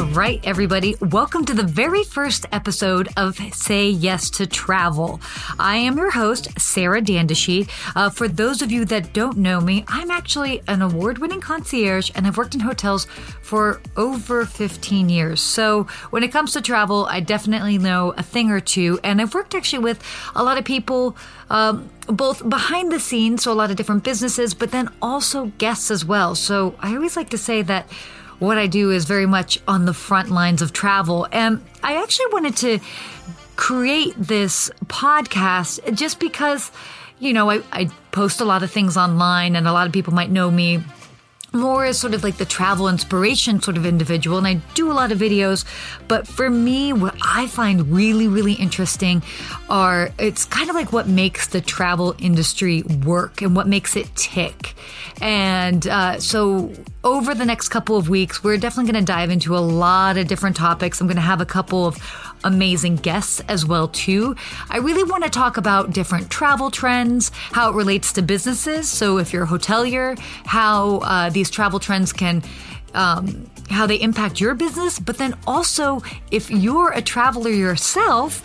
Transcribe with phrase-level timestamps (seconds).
[0.00, 5.20] All right, everybody, welcome to the very first episode of Say Yes to Travel.
[5.58, 7.68] I am your host, Sarah Dandashy.
[7.94, 12.10] Uh, for those of you that don't know me, I'm actually an award winning concierge
[12.14, 13.08] and I've worked in hotels
[13.42, 15.42] for over 15 years.
[15.42, 18.98] So when it comes to travel, I definitely know a thing or two.
[19.04, 20.02] And I've worked actually with
[20.34, 21.14] a lot of people.
[21.50, 25.90] Um, both behind the scenes, so a lot of different businesses, but then also guests
[25.90, 26.34] as well.
[26.34, 27.88] So I always like to say that
[28.40, 31.28] what I do is very much on the front lines of travel.
[31.30, 32.80] And I actually wanted to
[33.54, 36.72] create this podcast just because,
[37.20, 40.14] you know, I, I post a lot of things online and a lot of people
[40.14, 40.82] might know me
[41.52, 44.94] more as sort of like the travel inspiration sort of individual and I do a
[44.94, 45.64] lot of videos
[46.08, 49.22] but for me what I find really really interesting
[49.68, 54.14] are it's kind of like what makes the travel industry work and what makes it
[54.16, 54.74] tick.
[55.20, 56.72] And uh, so
[57.04, 60.26] over the next couple of weeks we're definitely going to dive into a lot of
[60.26, 61.00] different topics.
[61.00, 61.96] I'm going to have a couple of
[62.44, 64.36] amazing guests as well too.
[64.68, 68.88] I really want to talk about different travel trends, how it relates to businesses.
[68.88, 72.42] So if you're a hotelier, how uh, these travel trends can
[72.94, 78.42] um, how they impact your business, but then also if you're a traveler yourself,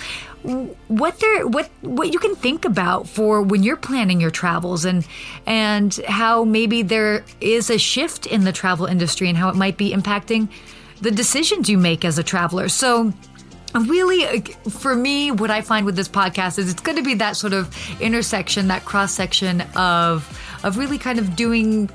[0.87, 5.07] what there what what you can think about for when you're planning your travels and
[5.47, 9.75] and how maybe there is a shift in the travel industry and how it might
[9.75, 10.47] be impacting
[11.01, 12.69] the decisions you make as a traveler.
[12.69, 13.11] So
[13.83, 17.13] really uh, for me what i find with this podcast is it's going to be
[17.13, 20.27] that sort of intersection that cross section of
[20.65, 21.87] of really kind of doing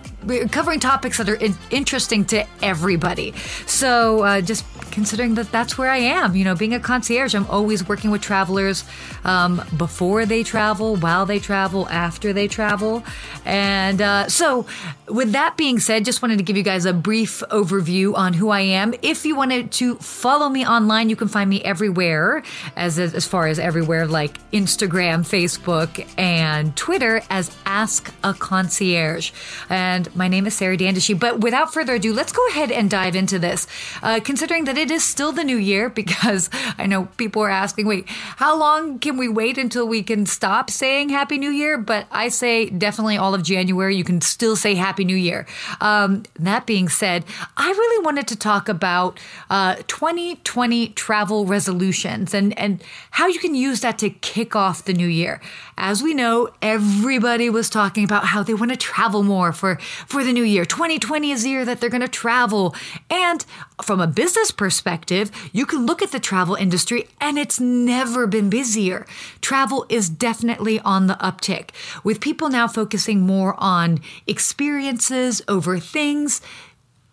[0.51, 3.35] covering topics that are in, interesting to everybody.
[3.67, 6.35] So uh, just considering that that's where I am.
[6.35, 8.85] You know, being a concierge, I'm always working with travelers
[9.25, 13.05] um, before they travel, while they travel, after they travel.
[13.45, 14.67] And uh, so,
[15.09, 18.51] with that being said, just wanted to give you guys a brief overview on who
[18.51, 18.95] I am.
[19.03, 22.43] If you wanted to follow me online, you can find me everywhere,
[22.77, 29.33] as as far as everywhere like Instagram, Facebook, and Twitter as Ask a Concierge.
[29.69, 31.19] And my name is Sarah Dandashy.
[31.19, 33.67] But without further ado, let's go ahead and dive into this.
[34.03, 36.49] Uh, considering that it is still the new year because
[36.79, 40.71] I know people are asking, wait, how long can we wait until we can stop
[40.71, 41.77] saying Happy New Year?
[41.77, 45.47] But I say definitely all of January, you can still say Happy New Year.
[45.83, 47.25] Um, that being said,
[47.59, 49.21] I really wanted to talk about
[49.51, 54.95] uh, 2020 travel resolutions and, and how you can use that to kick off the
[54.95, 55.43] new year.
[55.83, 59.77] As we know, everybody was talking about how they want to travel more for,
[60.07, 60.67] for the new year.
[60.67, 62.75] 2020 is the year that they're going to travel.
[63.09, 63.47] And
[63.83, 68.51] from a business perspective, you can look at the travel industry and it's never been
[68.51, 69.07] busier.
[69.41, 71.71] Travel is definitely on the uptick,
[72.05, 76.43] with people now focusing more on experiences over things.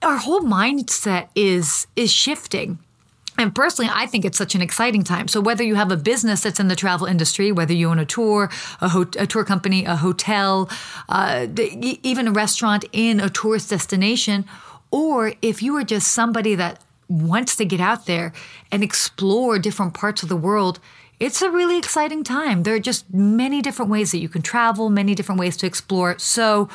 [0.01, 2.79] Our whole mindset is is shifting.
[3.37, 5.27] And personally, I think it's such an exciting time.
[5.27, 8.05] So whether you have a business that's in the travel industry, whether you own a
[8.05, 8.49] tour,
[8.81, 10.69] a, ho- a tour company, a hotel,
[11.07, 11.47] uh,
[12.03, 14.45] even a restaurant in a tourist destination,
[14.89, 18.33] or if you are just somebody that wants to get out there
[18.71, 20.79] and explore different parts of the world,
[21.19, 22.63] it's a really exciting time.
[22.63, 26.17] There are just many different ways that you can travel, many different ways to explore.
[26.19, 26.69] So,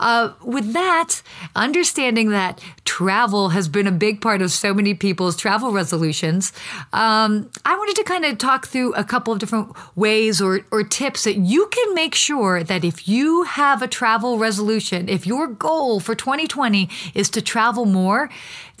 [0.00, 1.20] uh, with that,
[1.54, 6.52] understanding that travel has been a big part of so many people's travel resolutions,
[6.94, 10.84] um, I wanted to kind of talk through a couple of different ways or, or
[10.84, 15.46] tips that you can make sure that if you have a travel resolution, if your
[15.46, 18.30] goal for 2020 is to travel more,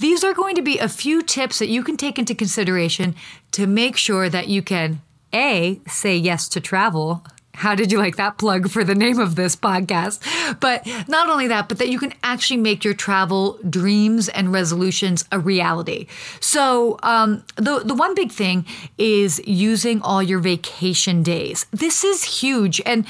[0.02, 3.14] these are going to be a few tips that you can take into consideration
[3.52, 5.00] to make sure that you can
[5.32, 7.24] A, say yes to travel.
[7.54, 10.18] How did you like that plug for the name of this podcast?
[10.58, 15.24] But not only that, but that you can actually make your travel dreams and resolutions
[15.30, 16.08] a reality.
[16.40, 18.66] So, um, the, the one big thing
[18.98, 21.66] is using all your vacation days.
[21.70, 22.80] This is huge.
[22.84, 23.06] And,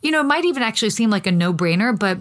[0.00, 2.18] you know, it might even actually seem like a no brainer, but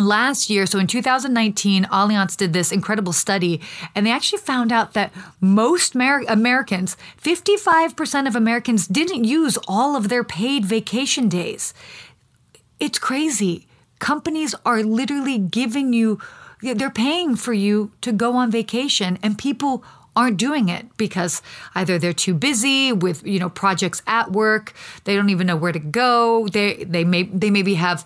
[0.00, 3.60] last year, so in 2019, Allianz did this incredible study,
[3.94, 9.96] and they actually found out that most Amer- Americans, 55% of Americans, didn't use all
[9.96, 11.74] of their paid vacation days.
[12.78, 13.66] It's crazy.
[13.98, 16.18] Companies are literally giving you,
[16.62, 19.84] they're paying for you to go on vacation, and people
[20.16, 21.40] aren't doing it because
[21.74, 24.74] either they're too busy with you know projects at work
[25.04, 28.04] they don't even know where to go they they may they maybe have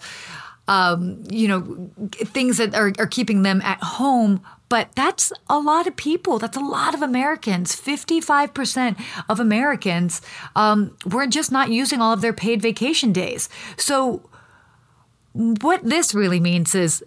[0.68, 4.40] um, you know, things that are, are keeping them at home.
[4.68, 6.38] But that's a lot of people.
[6.38, 7.76] That's a lot of Americans.
[7.76, 10.22] 55% of Americans
[10.56, 13.48] um, were just not using all of their paid vacation days.
[13.76, 14.28] So,
[15.34, 17.04] what this really means is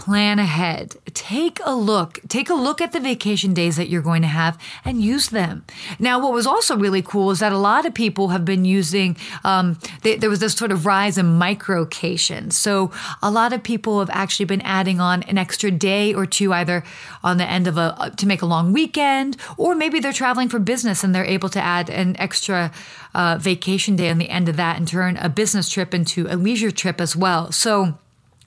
[0.00, 0.96] plan ahead.
[1.12, 2.20] Take a look.
[2.26, 5.62] Take a look at the vacation days that you're going to have and use them.
[5.98, 9.18] Now, what was also really cool is that a lot of people have been using,
[9.44, 12.50] um, they, there was this sort of rise in microcation.
[12.50, 12.90] So
[13.22, 16.82] a lot of people have actually been adding on an extra day or two, either
[17.22, 20.58] on the end of a, to make a long weekend, or maybe they're traveling for
[20.58, 22.72] business and they're able to add an extra
[23.14, 26.36] uh, vacation day on the end of that and turn a business trip into a
[26.36, 27.52] leisure trip as well.
[27.52, 27.98] So,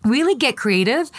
[0.04, 1.10] really get creative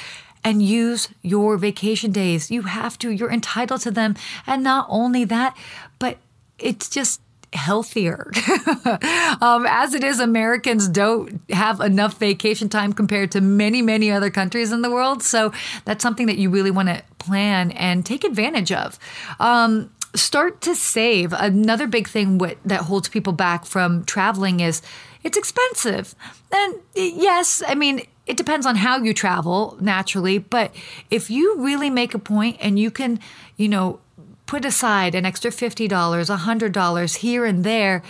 [0.45, 2.51] and use your vacation days.
[2.51, 4.15] You have to, you're entitled to them.
[4.47, 5.57] And not only that,
[5.99, 6.19] but
[6.59, 7.21] it's just
[7.55, 8.31] healthier.
[9.41, 14.31] um, as it is, Americans don't have enough vacation time compared to many, many other
[14.31, 15.23] countries in the world.
[15.23, 15.53] So
[15.85, 18.99] that's something that you really want to plan and take advantage of.
[19.41, 21.33] Um, start to save.
[21.33, 24.83] Another big thing that holds people back from traveling is
[25.23, 26.15] it's expensive.
[26.53, 30.75] And yes, I mean, it depends on how you travel naturally, but
[31.11, 33.21] if you really make a point and you can,
[33.57, 34.01] you know,
[34.47, 38.03] put aside an extra $50, $100 here and there,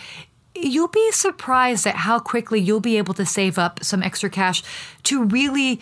[0.54, 4.62] you'll be surprised at how quickly you'll be able to save up some extra cash
[5.02, 5.80] to really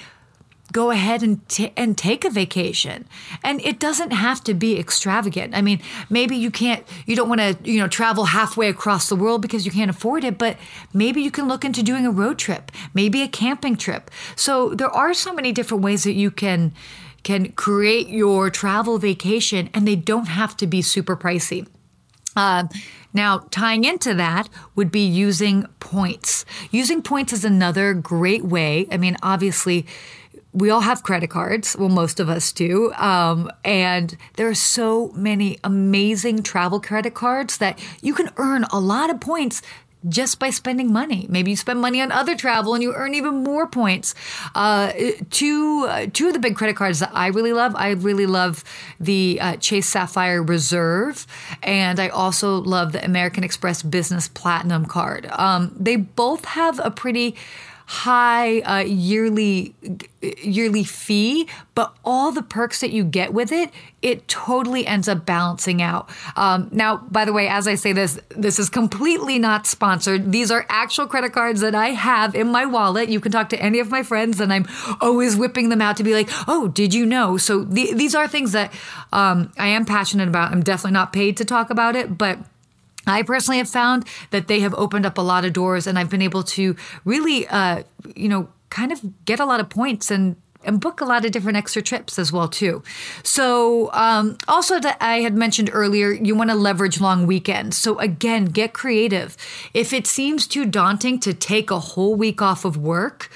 [0.72, 3.06] go ahead and t- and take a vacation.
[3.44, 5.54] And it doesn't have to be extravagant.
[5.54, 5.80] I mean,
[6.10, 9.64] maybe you can't you don't want to, you know, travel halfway across the world because
[9.64, 10.56] you can't afford it, but
[10.92, 14.10] maybe you can look into doing a road trip, maybe a camping trip.
[14.34, 16.72] So there are so many different ways that you can
[17.22, 21.68] can create your travel vacation and they don't have to be super pricey.
[22.34, 22.64] Uh,
[23.12, 26.44] now, tying into that would be using points.
[26.70, 28.86] Using points is another great way.
[28.90, 29.86] I mean, obviously,
[30.52, 31.76] we all have credit cards.
[31.78, 32.92] Well, most of us do.
[32.94, 38.78] Um, and there are so many amazing travel credit cards that you can earn a
[38.78, 39.62] lot of points
[40.08, 41.26] just by spending money.
[41.28, 44.14] Maybe you spend money on other travel and you earn even more points.
[44.54, 44.92] Uh,
[45.30, 48.64] two, uh, two of the big credit cards that I really love, I really love
[48.98, 51.26] the uh, Chase Sapphire Reserve,
[51.62, 55.26] and I also love the American Express Business Platinum card.
[55.30, 57.36] Um, they both have a pretty
[57.92, 59.74] high uh, yearly
[60.42, 65.26] yearly fee, but all the perks that you get with it, it totally ends up
[65.26, 66.08] balancing out.
[66.34, 70.32] Um, now, by the way, as I say this, this is completely not sponsored.
[70.32, 73.10] These are actual credit cards that I have in my wallet.
[73.10, 74.66] You can talk to any of my friends, and I'm
[75.02, 78.26] always whipping them out to be like, "Oh, did you know?" So the, these are
[78.26, 78.72] things that
[79.12, 80.50] um, I am passionate about.
[80.50, 82.38] I'm definitely not paid to talk about it, but
[83.06, 86.10] I personally have found that they have opened up a lot of doors, and I've
[86.10, 87.82] been able to really, uh,
[88.14, 91.32] you know, kind of get a lot of points and and book a lot of
[91.32, 92.82] different extra trips as well too.
[93.22, 97.76] So um, also that I had mentioned earlier, you want to leverage long weekends.
[97.76, 99.36] So again, get creative.
[99.74, 103.28] If it seems too daunting to take a whole week off of work,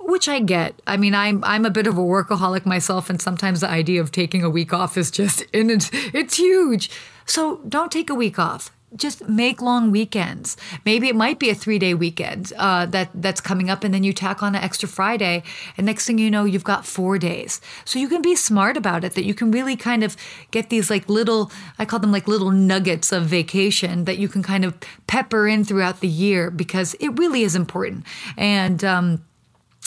[0.00, 0.80] which I get.
[0.86, 4.12] I mean, I'm I'm a bit of a workaholic myself, and sometimes the idea of
[4.12, 6.90] taking a week off is just in it's, it's huge.
[7.24, 10.56] So don't take a week off just make long weekends.
[10.84, 14.04] Maybe it might be a three day weekend uh, that that's coming up, and then
[14.04, 15.42] you tack on an extra Friday,
[15.76, 17.60] and next thing you know, you've got four days.
[17.84, 19.14] So you can be smart about it.
[19.14, 20.16] That you can really kind of
[20.50, 24.42] get these like little, I call them like little nuggets of vacation that you can
[24.42, 24.74] kind of
[25.06, 28.04] pepper in throughout the year because it really is important.
[28.36, 29.24] And um,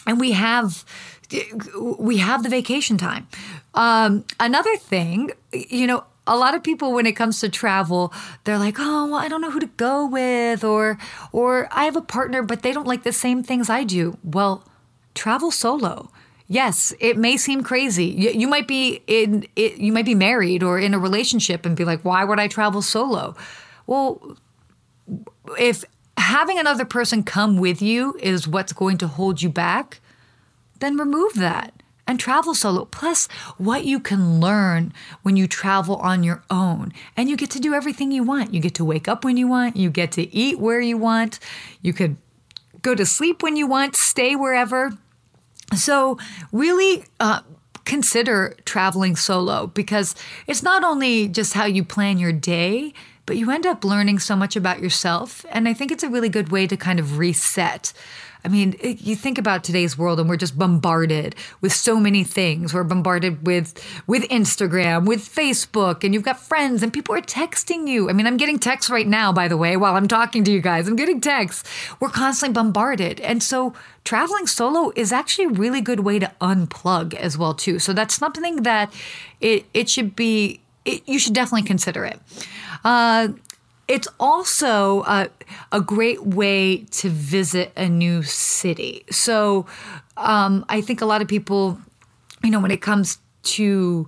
[0.05, 0.85] and we have
[1.99, 3.27] we have the vacation time.
[3.73, 8.57] Um, another thing, you know, a lot of people when it comes to travel they're
[8.57, 10.97] like oh well i don't know who to go with or
[11.31, 14.17] or i have a partner but they don't like the same things i do.
[14.23, 14.63] Well
[15.15, 16.11] travel solo.
[16.47, 18.05] Yes it may seem crazy.
[18.05, 21.75] You, you might be in it, you might be married or in a relationship and
[21.75, 23.35] be like why would i travel solo?
[23.85, 24.37] Well
[25.57, 25.85] if
[26.17, 30.01] having another person come with you is what's going to hold you back
[30.79, 31.76] then remove that
[32.07, 32.85] and travel solo.
[32.85, 36.93] Plus, what you can learn when you travel on your own.
[37.15, 38.53] And you get to do everything you want.
[38.53, 41.39] You get to wake up when you want, you get to eat where you want,
[41.81, 42.17] you could
[42.81, 44.97] go to sleep when you want, stay wherever.
[45.75, 46.17] So,
[46.51, 47.41] really, uh,
[47.83, 52.93] consider traveling solo because it's not only just how you plan your day,
[53.25, 55.45] but you end up learning so much about yourself.
[55.49, 57.93] And I think it's a really good way to kind of reset.
[58.47, 62.73] I mean, you think about today's world and we're just bombarded with so many things.
[62.73, 63.73] We're bombarded with
[64.07, 68.09] with Instagram, with Facebook, and you've got friends and people are texting you.
[68.09, 70.61] I mean, I'm getting texts right now, by the way, while I'm talking to you
[70.61, 70.87] guys.
[70.87, 71.69] I'm getting texts.
[71.99, 73.19] We're constantly bombarded.
[73.19, 73.73] And so
[74.05, 77.79] traveling solo is actually a really good way to unplug as well too.
[77.79, 78.93] So that's something that
[79.41, 82.21] it it should be it, you should definitely consider it.
[82.85, 83.27] Uh,
[83.87, 85.29] it's also a,
[85.71, 89.05] a, great way to visit a new city.
[89.09, 89.65] So
[90.17, 91.79] um, I think a lot of people
[92.43, 94.07] you know, when it comes to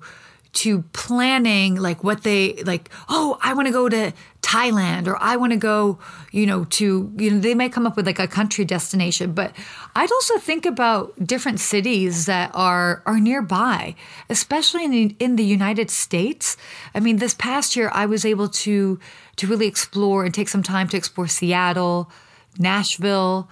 [0.51, 5.35] to planning like what they like oh i want to go to thailand or i
[5.35, 5.99] want to go
[6.31, 9.55] you know to you know they may come up with like a country destination but
[9.95, 13.93] i'd also think about different cities that are are nearby
[14.29, 16.57] especially in the, in the united states.
[16.95, 18.99] I mean this past year i was able to
[19.35, 22.09] to really explore and take some time to explore seattle
[22.57, 23.47] nashville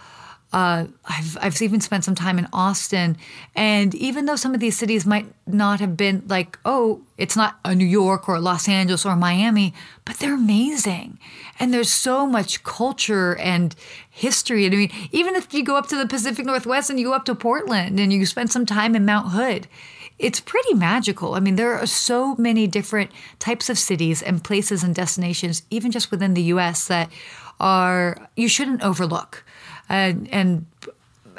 [0.54, 3.18] uh, I've, I've even spent some time in Austin.
[3.54, 7.60] And even though some of these cities might not have been like, oh, it's not
[7.66, 9.74] a New York or Los Angeles or Miami,
[10.06, 11.20] but they're amazing.
[11.60, 13.76] And there's so much culture and
[14.10, 14.66] history.
[14.66, 17.14] And I mean, even if you go up to the Pacific Northwest and you go
[17.14, 19.68] up to Portland and you spend some time in Mount Hood,
[20.18, 21.34] it's pretty magical.
[21.34, 25.92] I mean, there are so many different types of cities and places and destinations, even
[25.92, 27.12] just within the US, that
[27.60, 29.44] are you shouldn't overlook
[29.90, 30.66] and and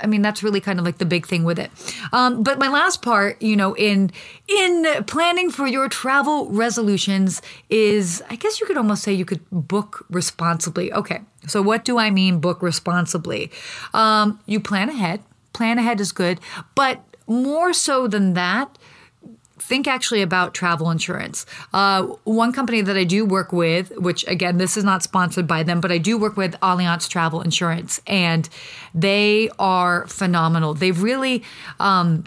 [0.02, 1.70] I mean that's really kind of like the big thing with it.
[2.12, 4.10] Um, but my last part, you know, in
[4.48, 9.48] in planning for your travel resolutions is, I guess you could almost say you could
[9.50, 10.92] book responsibly.
[10.92, 13.50] Okay, so what do I mean book responsibly?
[13.94, 15.20] Um, you plan ahead.
[15.52, 16.38] Plan ahead is good,
[16.74, 18.78] but more so than that,
[19.60, 21.46] think actually about travel insurance.
[21.72, 25.62] Uh, one company that I do work with, which again, this is not sponsored by
[25.62, 28.48] them, but I do work with Allianz Travel Insurance, and
[28.94, 30.74] they are phenomenal.
[30.74, 31.42] They've really,
[31.80, 32.24] um,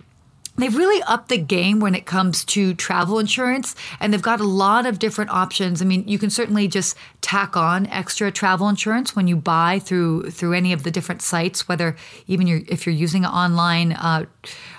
[0.57, 4.45] they've really upped the game when it comes to travel insurance and they've got a
[4.45, 9.15] lot of different options i mean you can certainly just tack on extra travel insurance
[9.15, 11.95] when you buy through through any of the different sites whether
[12.27, 14.25] even you're, if you're using an online uh,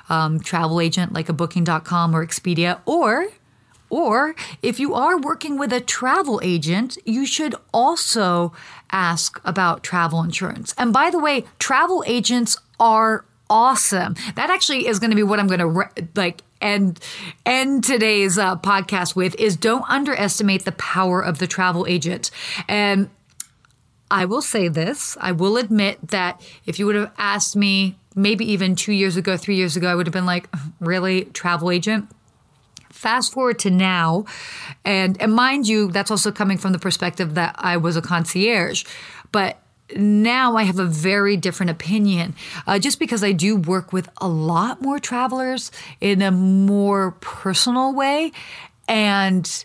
[0.08, 3.28] um, travel agent like a booking.com or expedia or
[3.92, 8.54] or if you are working with a travel agent, you should also
[8.90, 10.74] ask about travel insurance.
[10.78, 14.14] And by the way, travel agents are awesome.
[14.34, 16.98] That actually is going to be what I'm going to re- like end
[17.44, 22.30] end today's uh, podcast with is don't underestimate the power of the travel agent.
[22.66, 23.10] And
[24.10, 28.50] I will say this, I will admit that if you would have asked me maybe
[28.50, 30.48] even 2 years ago, 3 years ago, I would have been like,
[30.80, 32.08] "Really, travel agent?"
[32.90, 34.24] Fast forward to now,
[34.82, 38.84] and and mind you, that's also coming from the perspective that I was a concierge,
[39.30, 39.61] but
[39.96, 42.34] now I have a very different opinion
[42.66, 45.70] uh, just because I do work with a lot more travelers
[46.00, 48.32] in a more personal way.
[48.88, 49.64] And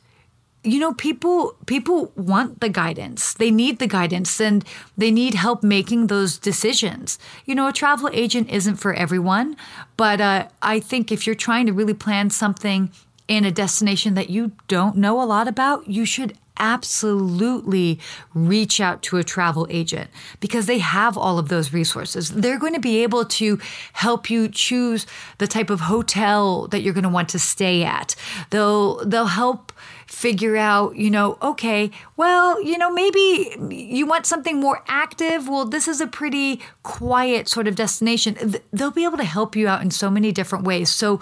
[0.64, 4.66] you know people people want the guidance they need the guidance and
[4.98, 9.56] they need help making those decisions you know a travel agent isn't for everyone
[9.96, 12.92] but uh, i think if you're trying to really plan something
[13.28, 18.00] in a destination that you don't know a lot about you should absolutely
[18.34, 20.10] reach out to a travel agent
[20.40, 22.32] because they have all of those resources.
[22.32, 23.60] They're going to be able to
[23.94, 25.06] help you choose
[25.38, 28.16] the type of hotel that you're going to want to stay at.
[28.50, 29.72] They'll they'll help
[30.08, 35.48] figure out, you know, okay, well, you know, maybe you want something more active.
[35.48, 38.56] Well, this is a pretty quiet sort of destination.
[38.72, 40.90] They'll be able to help you out in so many different ways.
[40.90, 41.20] So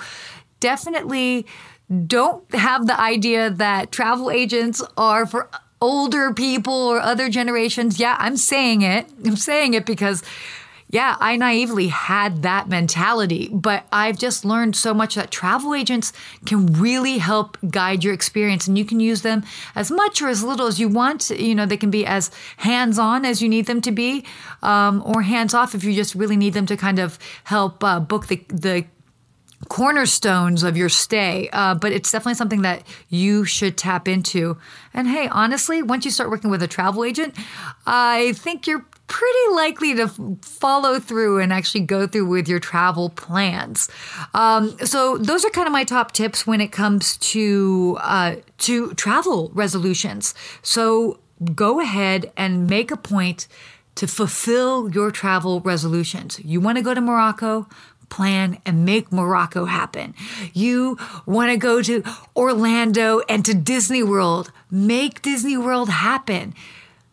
[0.59, 1.45] definitely
[2.07, 5.49] don't have the idea that travel agents are for
[5.81, 7.99] older people or other generations.
[7.99, 9.07] Yeah, I'm saying it.
[9.23, 10.23] I'm saying it because
[10.89, 16.13] yeah, I naively had that mentality, but I've just learned so much that travel agents
[16.45, 19.43] can really help guide your experience and you can use them
[19.75, 21.31] as much or as little as you want.
[21.31, 24.23] You know, they can be as hands on as you need them to be,
[24.61, 27.99] um, or hands off if you just really need them to kind of help uh,
[27.99, 28.85] book the, the
[29.69, 34.57] cornerstones of your stay, uh, but it's definitely something that you should tap into.
[34.93, 37.35] And hey, honestly, once you start working with a travel agent,
[37.85, 40.07] I think you're pretty likely to
[40.41, 43.89] follow through and actually go through with your travel plans.
[44.33, 48.93] Um, so those are kind of my top tips when it comes to uh, to
[48.95, 50.33] travel resolutions.
[50.61, 51.19] So
[51.53, 53.47] go ahead and make a point
[53.95, 56.39] to fulfill your travel resolutions.
[56.43, 57.67] You want to go to Morocco?
[58.09, 60.13] Plan and make Morocco happen.
[60.53, 62.03] You want to go to
[62.35, 66.53] Orlando and to Disney World, make Disney World happen.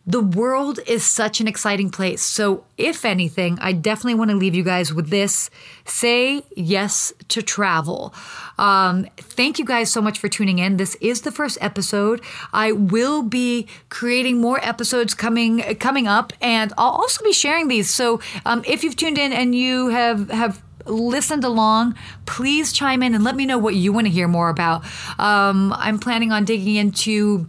[0.04, 2.22] The world is such an exciting place.
[2.22, 5.48] So, if anything, I definitely want to leave you guys with this
[5.84, 8.12] say yes to travel.
[8.58, 10.76] Um, thank you guys so much for tuning in.
[10.76, 12.20] This is the first episode.
[12.52, 17.88] I will be creating more episodes coming coming up, and I'll also be sharing these.
[17.88, 21.96] So, um, if you've tuned in and you have have listened along,
[22.26, 24.84] please chime in and let me know what you want to hear more about.
[25.18, 27.48] Um, I'm planning on digging into.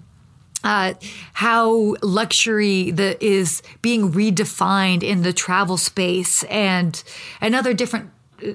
[0.66, 0.94] Uh,
[1.34, 7.04] how luxury the, is being redefined in the travel space and
[7.42, 8.10] and other different